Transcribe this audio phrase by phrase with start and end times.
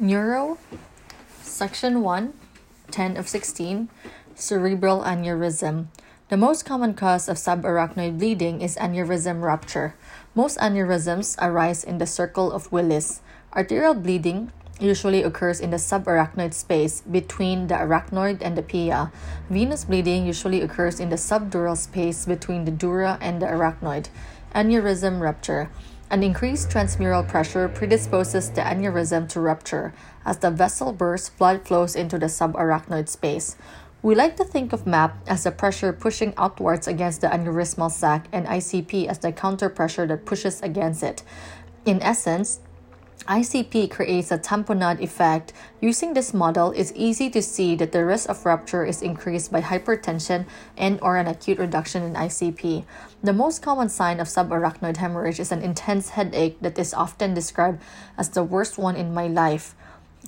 [0.00, 0.58] Neuro,
[1.40, 2.32] Section 1,
[2.90, 3.88] 10 of 16,
[4.34, 5.86] Cerebral aneurysm.
[6.30, 9.94] The most common cause of subarachnoid bleeding is aneurysm rupture.
[10.34, 13.20] Most aneurysms arise in the circle of Willis.
[13.54, 19.12] Arterial bleeding usually occurs in the subarachnoid space between the arachnoid and the pia.
[19.48, 24.08] Venous bleeding usually occurs in the subdural space between the dura and the arachnoid.
[24.56, 25.70] Aneurysm rupture.
[26.14, 29.92] An increased transmural pressure predisposes the aneurysm to rupture.
[30.24, 33.56] As the vessel bursts, blood flows into the subarachnoid space.
[34.00, 38.28] We like to think of MAP as the pressure pushing outwards against the aneurysmal sac
[38.30, 41.24] and ICP as the counter pressure that pushes against it.
[41.84, 42.60] In essence,
[43.26, 45.54] ICP creates a tamponade effect.
[45.80, 49.62] Using this model, it's easy to see that the risk of rupture is increased by
[49.62, 50.44] hypertension
[50.76, 52.84] and or an acute reduction in ICP.
[53.22, 57.80] The most common sign of subarachnoid hemorrhage is an intense headache that is often described
[58.18, 59.74] as the worst one in my life.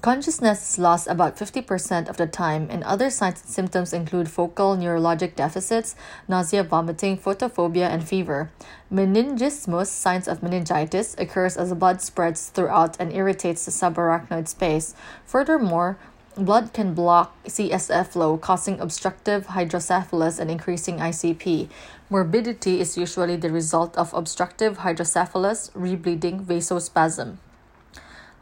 [0.02, 4.77] Consciousness is lost about 50% of the time, and other signs and symptoms include focal
[4.77, 5.97] neurologic deficits,
[6.28, 8.50] nausea, vomiting, photophobia, and fever.
[8.92, 14.94] Meningismus, signs of meningitis, occurs as the blood spreads throughout and irritates the subarachnoid space.
[15.24, 15.97] Furthermore,
[16.36, 21.69] blood can block CSF flow, causing obstructive hydrocephalus and increasing ICP.
[22.11, 27.39] Morbidity is usually the result of obstructive hydrocephalus, rebleeding, vasospasm.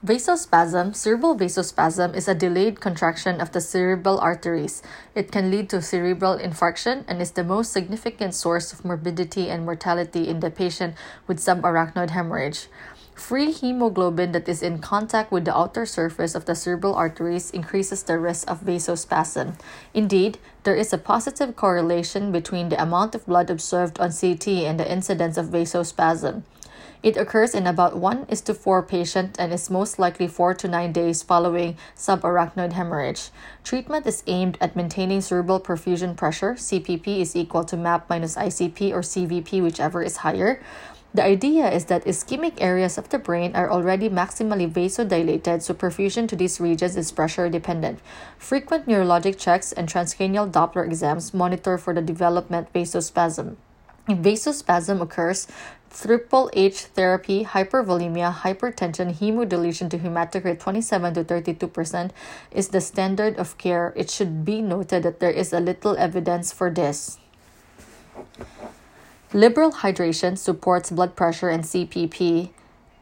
[0.05, 4.83] Vasospasm, cerebral vasospasm, is a delayed contraction of the cerebral arteries.
[5.15, 9.65] It can lead to cerebral infarction and is the most significant source of morbidity and
[9.65, 10.95] mortality in the patient
[11.27, 12.69] with subarachnoid hemorrhage.
[13.15, 18.03] Free hemoglobin that is in contact with the outer surface of the cerebral arteries increases
[18.03, 19.59] the risk of vasospasm.
[19.95, 24.79] Indeed, there is a positive correlation between the amount of blood observed on CT and
[24.79, 26.43] the incidence of vasospasm.
[27.05, 30.69] It occurs in about 1 is to 4 patients and is most likely 4 to
[30.69, 33.29] 9 days following subarachnoid hemorrhage.
[33.63, 36.55] Treatment is aimed at maintaining cerebral perfusion pressure.
[36.55, 40.63] CPP is equal to MAP minus ICP or CVP, whichever is higher.
[41.13, 46.27] The idea is that ischemic areas of the brain are already maximally vasodilated, so perfusion
[46.29, 48.01] to these regions is pressure dependent.
[48.39, 53.57] Frequent neurologic checks and transcranial Doppler exams monitor for the development vasospasm.
[54.09, 55.47] Vasospasm occurs,
[55.91, 62.11] triple H therapy, hypervolemia, hypertension, hemodilution to hematocrit 27 to 32%
[62.51, 63.95] is the standard of care.
[63.97, 67.19] It should be noted that there is a little evidence for this.
[69.33, 72.51] Liberal hydration supports blood pressure and CPP.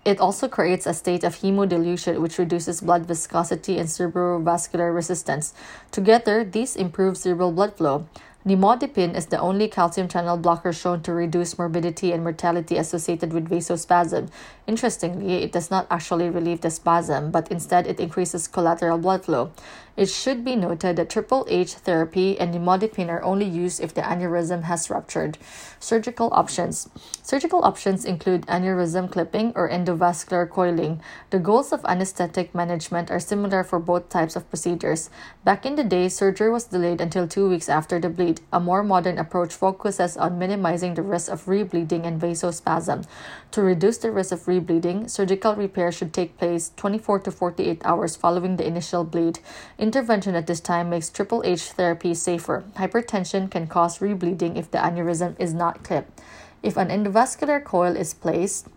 [0.05, 5.53] It also creates a state of hemodilution, which reduces blood viscosity and cerebrovascular resistance.
[5.91, 8.07] Together, these improve cerebral blood flow.
[8.45, 13.49] Nimodipine is the only calcium channel blocker shown to reduce morbidity and mortality associated with
[13.49, 14.31] vasospasm.
[14.67, 19.53] Interestingly, it does not actually relieve the spasm, but instead it increases collateral blood flow.
[19.95, 24.01] It should be noted that Triple H therapy and nimodipine are only used if the
[24.01, 25.37] aneurysm has ruptured.
[25.79, 26.89] Surgical options.
[27.23, 31.03] Surgical options include aneurysm clipping or endovascular coiling.
[31.29, 35.11] The goals of anesthetic management are similar for both types of procedures.
[35.45, 38.32] Back in the day, surgery was delayed until two weeks after the bleed.
[38.53, 43.07] A more modern approach focuses on minimizing the risk of rebleeding and vasospasm.
[43.53, 48.17] To reduce the risk of rebleeding, surgical repair should take place 24 to 48 hours
[48.17, 49.41] following the initial bleed.
[49.79, 52.65] Intervention at this time makes Triple H therapy safer.
[52.77, 56.21] Hypertension can cause rebleeding if the aneurysm is not clipped.
[56.63, 58.69] If an endovascular coil is placed,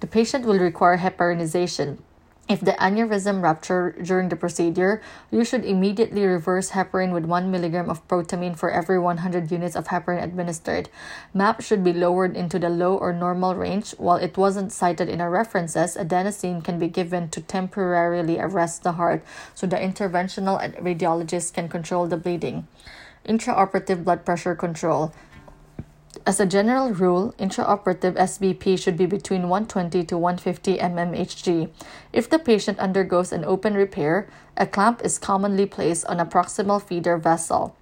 [0.00, 1.98] the patient will require heparinization.
[2.48, 7.90] If the aneurysm rupture during the procedure, you should immediately reverse heparin with 1 mg
[7.90, 10.88] of protamine for every 100 units of heparin administered.
[11.34, 13.92] MAP should be lowered into the low or normal range.
[13.98, 18.92] While it wasn't cited in our references, adenosine can be given to temporarily arrest the
[18.92, 19.22] heart
[19.54, 22.66] so the interventional radiologist can control the bleeding.
[23.28, 25.12] Intraoperative blood pressure control.
[26.26, 31.70] As a general rule, intraoperative SBP should be between 120 to 150 mmHg.
[32.12, 36.82] If the patient undergoes an open repair, a clamp is commonly placed on a proximal
[36.82, 37.76] feeder vessel.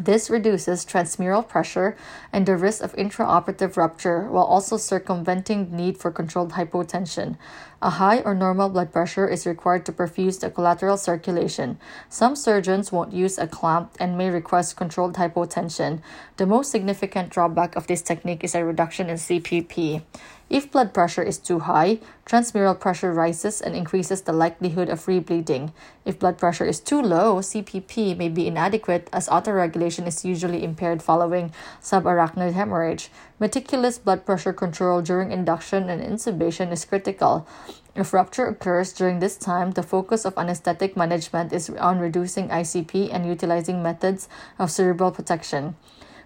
[0.00, 1.96] This reduces transmural pressure
[2.32, 7.36] and the risk of intraoperative rupture while also circumventing the need for controlled hypotension.
[7.82, 11.80] A high or normal blood pressure is required to perfuse the collateral circulation.
[12.08, 16.00] Some surgeons won't use a clamp and may request controlled hypotension.
[16.36, 20.02] The most significant drawback of this technique is a reduction in CPP.
[20.48, 25.72] If blood pressure is too high, transmural pressure rises and increases the likelihood of rebleeding.
[26.06, 31.02] If blood pressure is too low, CPP may be inadequate as autoregulation is usually impaired
[31.02, 31.52] following
[31.82, 33.10] subarachnoid hemorrhage.
[33.38, 37.46] Meticulous blood pressure control during induction and intubation is critical.
[37.94, 43.12] If rupture occurs during this time, the focus of anesthetic management is on reducing ICP
[43.12, 45.76] and utilizing methods of cerebral protection.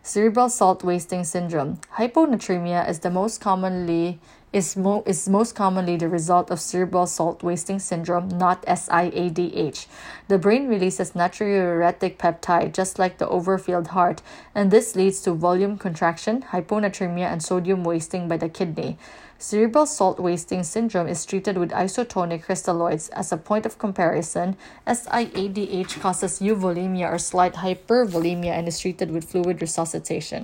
[0.05, 1.79] Cerebral salt wasting syndrome.
[1.95, 4.19] Hyponatremia is the most commonly
[4.53, 9.87] is, mo- is most commonly the result of cerebral salt wasting syndrome, not SIADH.
[10.29, 14.23] The brain releases natriuretic peptide just like the overfilled heart,
[14.55, 18.99] and this leads to volume contraction, hyponatremia, and sodium wasting by the kidney.
[19.43, 23.11] Cerebral salt wasting syndrome is treated with isotonic crystalloids.
[23.11, 24.57] As a point of comparison,
[24.87, 30.41] SIADH causes euvolemia or slight hypervolemia and is treated with fluid resuscitation.